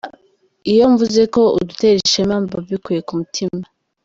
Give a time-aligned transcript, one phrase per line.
[0.71, 3.63] Iyo mvuze ko udutera ishema mba mbikuye ku mutima.